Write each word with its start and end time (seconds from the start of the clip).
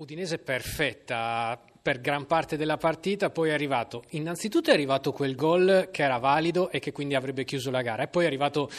Udinese 0.00 0.38
perfetta 0.38 1.60
per 1.82 2.00
gran 2.00 2.24
parte 2.24 2.56
della 2.56 2.78
partita, 2.78 3.28
poi 3.28 3.50
è 3.50 3.52
arrivato, 3.52 4.04
innanzitutto 4.12 4.70
è 4.70 4.72
arrivato 4.72 5.12
quel 5.12 5.34
gol 5.34 5.88
che 5.90 6.02
era 6.02 6.16
valido 6.16 6.70
e 6.70 6.78
che 6.78 6.90
quindi 6.90 7.14
avrebbe 7.14 7.44
chiuso 7.44 7.70
la 7.70 7.82
gara, 7.82 8.04
e 8.04 8.08
poi 8.08 8.24
è 8.24 8.26
arrivato 8.26 8.70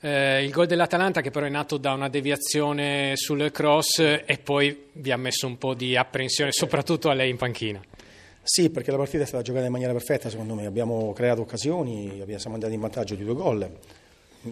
eh, 0.00 0.42
il 0.42 0.50
gol 0.50 0.66
dell'Atalanta 0.66 1.20
che 1.20 1.30
però 1.30 1.46
è 1.46 1.48
nato 1.48 1.76
da 1.76 1.92
una 1.92 2.08
deviazione 2.08 3.12
sul 3.14 3.52
cross 3.52 4.00
e 4.00 4.40
poi 4.42 4.86
vi 4.94 5.12
ha 5.12 5.16
messo 5.16 5.46
un 5.46 5.58
po' 5.58 5.74
di 5.74 5.96
apprensione, 5.96 6.50
soprattutto 6.50 7.08
a 7.08 7.14
lei 7.14 7.30
in 7.30 7.36
panchina. 7.36 7.80
Sì, 8.42 8.68
perché 8.70 8.90
la 8.90 8.96
partita 8.96 9.22
è 9.22 9.26
stata 9.26 9.44
giocata 9.44 9.66
in 9.66 9.70
maniera 9.70 9.92
perfetta 9.92 10.28
secondo 10.28 10.54
me, 10.54 10.66
abbiamo 10.66 11.12
creato 11.12 11.42
occasioni, 11.42 12.20
siamo 12.36 12.56
andati 12.56 12.74
in 12.74 12.80
vantaggio 12.80 13.14
di 13.14 13.22
due 13.22 13.34
gol 13.34 13.78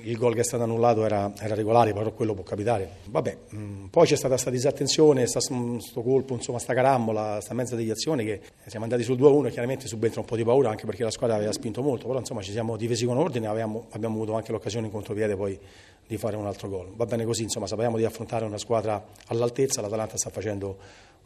il 0.01 0.17
gol 0.17 0.35
che 0.35 0.41
è 0.41 0.45
stato 0.45 0.63
annullato 0.63 1.05
era, 1.05 1.33
era, 1.39 1.55
regolare, 1.55 1.93
però 1.93 2.11
quello 2.13 2.35
può 2.35 2.43
capitare. 2.43 2.97
Vabbè, 3.07 3.37
mm, 3.55 3.87
poi 3.87 4.07
c'è 4.07 4.17
stata 4.17 4.35
questa 4.35 4.51
disattenzione, 4.51 5.27
questo 5.27 6.03
colpo, 6.03 6.35
insomma, 6.35 6.59
sta 6.59 6.75
carambola, 6.75 7.35
questa 7.35 7.55
mezza 7.55 7.77
deviazione 7.77 8.25
che 8.25 8.41
siamo 8.67 8.85
andati 8.85 9.03
sul 9.03 9.17
2-1 9.17 9.47
e 9.47 9.51
chiaramente 9.51 9.87
subentra 9.87 10.21
un 10.21 10.27
po' 10.27 10.37
di 10.37 10.45
paura 10.45 10.71
anche 10.71 10.87
perché 10.87 11.05
la 11.05 11.11
squadra 11.11 11.37
aveva 11.37 11.53
spinto 11.53 11.83
molto, 11.83 12.07
però 12.07 12.19
insomma 12.19 12.43
ci 12.43 12.53
siamo 12.53 12.77
difesi 12.77 13.05
con 13.05 13.19
ordine, 13.19 13.47
abbiamo, 13.47 13.87
abbiamo 13.91 14.15
avuto 14.17 14.35
anche 14.35 14.53
l'occasione 14.53 14.87
in 14.87 14.93
contropiede 14.93 15.37
poi 15.37 15.59
di 16.07 16.17
fare 16.17 16.37
un 16.37 16.47
altro 16.47 16.69
gol. 16.69 16.93
Va 16.95 17.07
bene 17.07 17.25
così, 17.25 17.43
insomma, 17.43 17.67
sappiamo 17.67 17.97
di 17.97 18.05
affrontare 18.05 18.45
una 18.45 18.59
squadra 18.59 19.03
all'altezza, 19.27 19.81
l'Atalanta 19.81 20.17
sta 20.17 20.31
facendo 20.31 20.77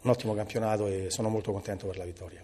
un 0.03 0.11
ottimo 0.11 0.35
campionato 0.35 0.87
e 0.87 1.07
sono 1.11 1.29
molto 1.29 1.53
contento 1.53 1.87
per 1.87 1.97
la 1.97 2.05
vittoria. 2.05 2.43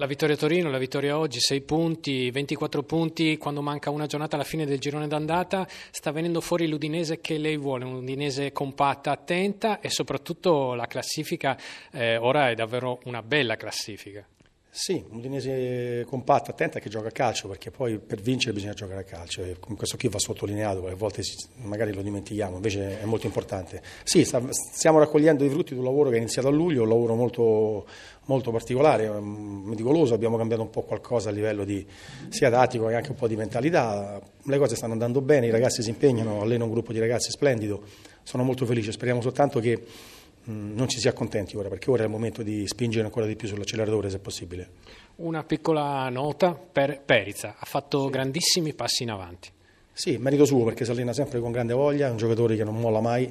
La 0.00 0.06
vittoria 0.06 0.36
a 0.36 0.38
Torino, 0.38 0.70
la 0.70 0.78
vittoria 0.78 1.18
oggi, 1.18 1.40
6 1.40 1.60
punti, 1.62 2.30
24 2.30 2.84
punti 2.84 3.36
quando 3.36 3.62
manca 3.62 3.90
una 3.90 4.06
giornata 4.06 4.36
alla 4.36 4.44
fine 4.44 4.64
del 4.64 4.78
girone 4.78 5.08
d'andata, 5.08 5.66
sta 5.90 6.12
venendo 6.12 6.40
fuori 6.40 6.68
l'Udinese 6.68 7.20
che 7.20 7.36
lei 7.36 7.56
vuole, 7.56 7.84
un'Udinese 7.84 8.52
compatta, 8.52 9.10
attenta 9.10 9.80
e 9.80 9.90
soprattutto 9.90 10.74
la 10.74 10.86
classifica 10.86 11.58
eh, 11.90 12.16
ora 12.16 12.48
è 12.48 12.54
davvero 12.54 13.00
una 13.06 13.24
bella 13.24 13.56
classifica. 13.56 14.24
Sì, 14.70 15.02
Udinese 15.10 16.04
compatta, 16.06 16.50
attenta 16.50 16.78
che 16.78 16.90
gioca 16.90 17.08
a 17.08 17.10
calcio, 17.10 17.48
perché 17.48 17.70
poi 17.70 17.98
per 17.98 18.20
vincere 18.20 18.52
bisogna 18.52 18.74
giocare 18.74 19.00
a 19.00 19.02
calcio 19.02 19.42
e 19.42 19.56
questo 19.58 19.96
qui 19.96 20.08
va 20.08 20.18
sottolineato, 20.18 20.80
perché 20.80 20.94
a 20.94 20.98
volte 20.98 21.22
magari 21.62 21.92
lo 21.94 22.02
dimentichiamo, 22.02 22.56
invece 22.56 23.00
è 23.00 23.04
molto 23.06 23.26
importante. 23.26 23.82
Sì, 24.04 24.24
stiamo 24.24 24.98
raccogliendo 24.98 25.42
i 25.42 25.48
frutti 25.48 25.72
di 25.72 25.78
un 25.78 25.86
lavoro 25.86 26.10
che 26.10 26.16
è 26.16 26.18
iniziato 26.18 26.48
a 26.48 26.50
luglio, 26.50 26.82
un 26.82 26.88
lavoro 26.90 27.14
molto, 27.14 27.86
molto 28.26 28.50
particolare, 28.50 29.08
meticoloso, 29.08 30.12
abbiamo 30.12 30.36
cambiato 30.36 30.62
un 30.62 30.70
po' 30.70 30.82
qualcosa 30.82 31.30
a 31.30 31.32
livello 31.32 31.64
di, 31.64 31.84
sia 32.28 32.50
tattico 32.50 32.86
che 32.86 32.94
anche 32.94 33.10
un 33.10 33.16
po' 33.16 33.26
di 33.26 33.36
mentalità, 33.36 34.20
le 34.42 34.58
cose 34.58 34.76
stanno 34.76 34.92
andando 34.92 35.22
bene, 35.22 35.46
i 35.46 35.50
ragazzi 35.50 35.82
si 35.82 35.88
impegnano, 35.88 36.42
alleno 36.42 36.66
un 36.66 36.70
gruppo 36.70 36.92
di 36.92 37.00
ragazzi 37.00 37.30
splendido, 37.30 37.82
sono 38.22 38.44
molto 38.44 38.66
felice, 38.66 38.92
speriamo 38.92 39.22
soltanto 39.22 39.60
che 39.60 39.82
Mm, 39.82 40.17
non 40.50 40.88
ci 40.88 40.98
si 40.98 41.08
accontenti 41.08 41.56
ora, 41.56 41.68
perché 41.68 41.90
ora 41.90 42.02
è 42.02 42.06
il 42.06 42.10
momento 42.10 42.42
di 42.42 42.66
spingere 42.66 43.04
ancora 43.04 43.26
di 43.26 43.36
più 43.36 43.48
sull'acceleratore 43.48 44.10
se 44.10 44.18
possibile. 44.18 44.70
Una 45.16 45.44
piccola 45.44 46.08
nota 46.08 46.54
per 46.54 47.02
Perizza, 47.04 47.56
ha 47.58 47.66
fatto 47.66 48.04
sì. 48.04 48.10
grandissimi 48.10 48.74
passi 48.74 49.02
in 49.02 49.10
avanti. 49.10 49.50
Sì, 49.92 50.16
merito 50.16 50.44
suo 50.44 50.64
perché 50.64 50.84
si 50.84 50.90
allena 50.90 51.12
sempre 51.12 51.40
con 51.40 51.50
grande 51.50 51.74
voglia, 51.74 52.06
è 52.06 52.10
un 52.10 52.16
giocatore 52.16 52.56
che 52.56 52.64
non 52.64 52.78
molla 52.78 53.00
mai, 53.00 53.30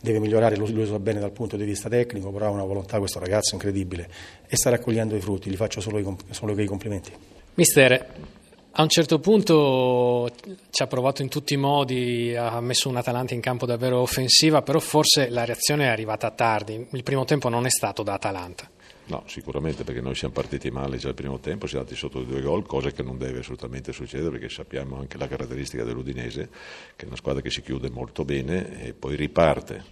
deve 0.00 0.18
migliorare, 0.18 0.56
lui 0.56 0.72
lo 0.72 0.86
sa 0.86 0.98
bene 0.98 1.20
dal 1.20 1.32
punto 1.32 1.56
di 1.56 1.64
vista 1.64 1.88
tecnico, 1.88 2.30
però 2.30 2.46
ha 2.46 2.50
una 2.50 2.64
volontà 2.64 2.98
questo 2.98 3.18
ragazzo 3.18 3.54
incredibile 3.54 4.08
e 4.46 4.56
sta 4.56 4.70
raccogliendo 4.70 5.14
i 5.14 5.20
frutti, 5.20 5.50
gli 5.50 5.56
faccio 5.56 5.80
solo 5.80 5.98
i, 5.98 6.16
solo 6.30 6.58
i 6.58 6.66
complimenti. 6.66 7.12
Mister, 7.54 8.06
a 8.78 8.82
un 8.82 8.88
certo 8.88 9.18
punto 9.20 10.30
ci 10.70 10.82
ha 10.82 10.86
provato 10.86 11.22
in 11.22 11.28
tutti 11.28 11.54
i 11.54 11.56
modi, 11.56 12.36
ha 12.36 12.60
messo 12.60 12.90
un 12.90 12.96
Atalanta 12.96 13.32
in 13.32 13.40
campo 13.40 13.64
davvero 13.64 14.00
offensiva, 14.00 14.60
però 14.60 14.78
forse 14.80 15.30
la 15.30 15.46
reazione 15.46 15.84
è 15.84 15.88
arrivata 15.88 16.30
tardi. 16.30 16.86
Il 16.90 17.02
primo 17.02 17.24
tempo 17.24 17.48
non 17.48 17.64
è 17.64 17.70
stato 17.70 18.02
da 18.02 18.14
Atalanta. 18.14 18.68
No, 19.06 19.22
sicuramente 19.26 19.82
perché 19.82 20.02
noi 20.02 20.14
siamo 20.14 20.34
partiti 20.34 20.70
male 20.70 20.98
già 20.98 21.08
il 21.08 21.14
primo 21.14 21.38
tempo, 21.38 21.66
siamo 21.66 21.84
andati 21.84 21.98
sotto 21.98 22.18
di 22.18 22.26
due 22.26 22.42
gol, 22.42 22.66
cosa 22.66 22.90
che 22.90 23.02
non 23.02 23.16
deve 23.16 23.38
assolutamente 23.38 23.92
succedere 23.92 24.30
perché 24.30 24.50
sappiamo 24.50 24.98
anche 24.98 25.16
la 25.16 25.28
caratteristica 25.28 25.84
dell'Udinese, 25.84 26.50
che 26.96 27.04
è 27.04 27.06
una 27.06 27.16
squadra 27.16 27.40
che 27.40 27.50
si 27.50 27.62
chiude 27.62 27.88
molto 27.88 28.26
bene 28.26 28.84
e 28.84 28.92
poi 28.92 29.16
riparte 29.16 29.84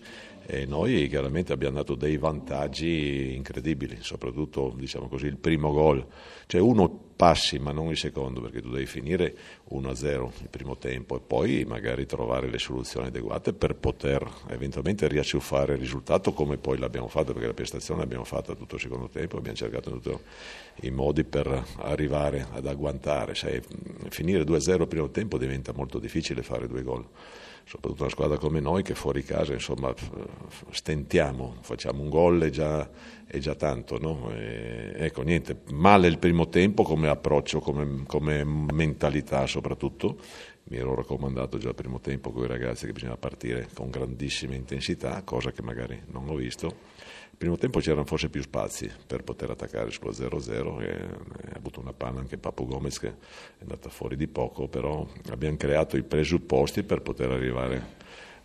e 0.47 0.67
noi 0.67 1.09
chiaramente 1.09 1.53
abbiamo 1.53 1.77
dato 1.77 1.95
dei 1.95 2.19
vantaggi 2.19 3.35
incredibili, 3.35 3.99
soprattutto 4.01 4.75
diciamo 4.77 5.09
così, 5.09 5.27
il 5.27 5.39
primo 5.39 5.73
gol, 5.73 6.07
cioè 6.47 6.61
uno 6.61 7.13
passi 7.17 7.59
ma 7.59 7.73
non 7.73 7.91
il 7.91 7.97
secondo 7.97 8.41
perché 8.41 8.61
tu 8.61 8.71
devi 8.71 8.87
finire 8.87 9.35
1-0 9.71 10.31
il 10.43 10.49
primo 10.49 10.77
tempo 10.77 11.17
e 11.17 11.21
poi 11.21 11.65
magari 11.65 12.07
trovare 12.07 12.49
le 12.49 12.59
soluzioni 12.59 13.07
adeguate 13.07 13.53
per 13.53 13.75
poter 13.75 14.29
eventualmente 14.49 15.07
riacciuffare 15.07 15.75
il 15.75 15.79
risultato 15.79 16.33
come 16.33 16.57
poi 16.57 16.79
l'abbiamo 16.79 17.09
fatto 17.09 17.33
perché 17.33 17.47
la 17.47 17.55
prestazione 17.55 18.01
l'abbiamo 18.01 18.25
fatta 18.25 18.55
tutto 18.55 18.75
il 18.77 18.81
secondo 18.81 19.09
tempo, 19.09 19.37
abbiamo 19.37 19.57
cercato 19.57 19.91
tutti 19.91 20.19
i 20.87 20.91
modi 20.91 21.25
per 21.25 21.65
arrivare 21.79 22.47
ad 22.53 22.67
agguantare, 22.67 23.35
Sai, 23.35 23.61
finire 24.09 24.45
2-0 24.45 24.81
il 24.81 24.89
primo 24.89 25.11
tempo 25.11 25.39
diventa 25.39 25.73
molto 25.73 25.99
difficile 25.99 26.43
fare 26.43 26.67
due 26.67 26.83
gol 26.83 27.07
soprattutto 27.67 28.03
una 28.03 28.11
squadra 28.11 28.37
come 28.37 28.61
noi 28.61 28.83
che 28.83 28.95
fuori 28.95 29.23
casa 29.23 29.53
insomma 29.53 29.93
stentiamo, 30.71 31.57
facciamo 31.61 32.03
un 32.03 32.11
gol 32.11 32.43
e 32.43 32.51
già, 32.51 32.89
è 33.27 33.39
già 33.39 33.55
tanto. 33.55 33.99
No? 33.99 34.31
E, 34.33 34.93
ecco, 34.97 35.23
niente, 35.23 35.63
male 35.71 36.09
il 36.09 36.19
primo 36.19 36.49
tempo 36.49 36.83
come 36.83 37.09
approccio, 37.09 37.61
come, 37.61 38.05
come 38.07 38.45
mentalità 38.45 39.47
soprattutto. 39.47 40.19
Mi 40.67 40.79
ero 40.79 40.95
raccomandato 40.95 41.59
già 41.59 41.69
il 41.69 41.75
primo 41.75 42.01
tempo 42.01 42.31
con 42.31 42.45
i 42.45 42.47
ragazzi 42.47 42.87
che 42.87 42.93
bisogna 42.93 43.17
partire 43.17 43.69
con 43.75 43.91
grandissima 43.91 44.55
intensità, 44.55 45.23
cosa 45.23 45.53
che 45.53 45.63
magari 45.63 46.01
non 46.07 46.29
ho 46.29 46.35
visto. 46.35 46.67
Il 47.35 47.41
primo 47.41 47.59
tempo 47.59 47.81
c'erano 47.81 48.05
forse 48.05 48.31
più 48.31 48.41
spazi 48.43 48.91
per 49.07 49.25
poter 49.25 49.51
attaccare 49.51 49.91
sullo 49.91 50.13
0-0 50.13 50.81
e 50.83 50.93
ha 51.53 51.57
avuto 51.57 51.81
una 51.81 51.93
panna 51.93 52.21
anche 52.21 52.39
Papu 52.39 52.65
Gomez 52.65 52.99
che 52.99 53.09
è 53.09 53.15
andata 53.61 53.89
fuori 53.91 54.17
di 54.17 54.29
poco, 54.29 54.69
però 54.69 55.07
abbiamo 55.31 55.57
creato 55.57 55.97
i 55.97 56.05
presupposti 56.05 56.85
per 56.85 57.03
poter 57.03 57.33
arrivare 57.33 58.03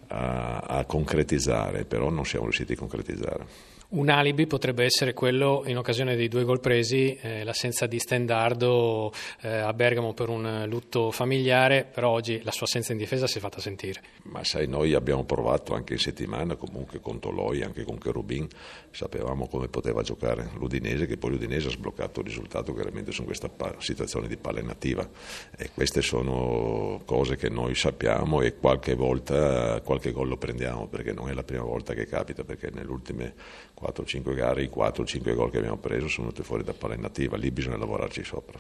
a, 0.10 0.60
a 0.60 0.86
concretizzare, 0.86 1.86
però 1.86 2.10
non 2.10 2.26
siamo 2.26 2.46
riusciti 2.46 2.74
a 2.74 2.78
concretizzare. 2.78 3.78
Un 3.92 4.10
alibi 4.10 4.46
potrebbe 4.46 4.84
essere 4.84 5.16
quello, 5.16 5.64
in 5.66 5.76
occasione 5.76 6.16
dei 6.16 6.28
due 6.28 6.44
gol 6.44 6.60
presi, 6.60 7.18
eh, 7.20 7.44
l'assenza 7.44 7.88
di 7.88 7.98
Stendardo 7.98 9.12
eh, 9.42 9.50
a 9.50 9.74
Bergamo 9.74 10.14
per 10.14 10.30
un 10.30 10.66
lutto 10.68 11.10
familiare, 11.10 11.88
però 11.92 12.10
oggi 12.12 12.40
la 12.44 12.52
sua 12.52 12.68
assenza 12.68 12.92
in 12.92 13.00
difesa 13.00 13.26
si 13.26 13.40
è 13.40 13.42
fatta 13.42 13.60
sentire. 13.60 14.00
Ma 14.26 14.44
sai, 14.44 14.68
noi 14.68 14.94
abbiamo 14.94 15.24
provato 15.24 15.74
anche 15.74 15.94
in 15.94 16.00
settimana, 16.00 16.56
comunque 16.56 17.00
con 17.00 17.18
Toloi, 17.20 17.64
anche 17.64 17.84
con 17.84 17.98
Cherubin, 17.98 18.48
sapevamo 18.92 19.48
come 19.48 19.70
poteva 19.70 20.04
giocare 20.04 20.52
l'Udinese, 20.60 21.08
che 21.08 21.18
poi 21.18 21.32
l'Udinese 21.32 21.70
ha 21.70 21.72
sbloccato 21.72 22.20
il 22.20 22.28
risultato 22.28 22.76
chiaramente 22.76 23.12
su 23.12 23.24
questa 23.24 23.50
situazione 23.80 24.28
di 24.28 24.38
palla 24.38 24.62
nativa. 24.62 25.10
E 25.58 25.72
queste 25.74 26.04
sono 26.04 27.02
cose 27.06 27.38
che 27.38 27.50
noi 27.50 27.74
sappiamo 27.74 28.42
e 28.42 28.56
qualche 28.56 28.94
volta 28.94 29.82
qualche 29.82 29.99
gol 30.12 30.30
lo 30.30 30.38
prendiamo, 30.38 30.88
perché 30.88 31.14
non 31.14 31.30
è 31.30 31.34
la 31.34 31.44
prima 31.44 31.64
volta 31.64 31.94
che 31.94 32.06
capita, 32.06 32.44
perché 32.44 32.72
nelle 32.72 32.90
ultime 32.90 33.36
4-5 33.80 34.34
gare, 34.34 34.64
i 34.64 34.72
4-5 34.74 35.36
gol 35.36 35.52
che 35.52 35.58
abbiamo 35.58 35.78
preso 35.78 36.08
sono 36.08 36.28
venuti 36.28 36.44
fuori 36.44 36.64
da 36.64 36.74
palla 36.74 36.96
nativa, 36.96 37.38
lì 37.38 37.52
bisogna 37.52 37.78
lavorarci 37.78 38.24
sopra. 38.24 38.58